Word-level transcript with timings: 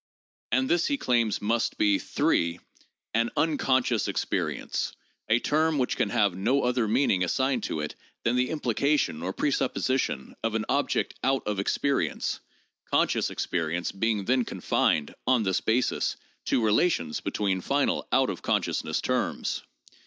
And 0.51 0.67
this 0.67 0.87
he 0.87 0.97
claims 0.97 1.43
must 1.43 1.77
be 1.77 1.99
(3) 1.99 2.59
an 3.13 3.29
'unconscious 3.37 4.07
experience,' 4.07 4.93
a 5.29 5.37
term 5.37 5.77
which 5.77 5.95
can 5.95 6.09
have 6.09 6.35
no 6.35 6.63
other 6.63 6.87
meaning 6.87 7.23
assigned 7.23 7.61
to 7.65 7.81
it 7.81 7.93
than 8.23 8.35
the 8.35 8.49
implication 8.49 9.21
or 9.21 9.31
presupposition 9.31 10.35
of 10.43 10.55
an 10.55 10.65
object 10.69 11.13
out 11.23 11.45
of 11.45 11.59
experience, 11.59 12.39
conscious 12.85 13.29
experience 13.29 13.91
being 13.91 14.25
then 14.25 14.43
confined 14.43 15.13
(on 15.27 15.43
this 15.43 15.61
basis) 15.61 16.17
to 16.45 16.65
relations 16.65 17.19
between 17.19 17.61
final 17.61 18.07
out 18.11 18.31
of 18.31 18.41
consciousness 18.41 19.01
terms. 19.01 19.61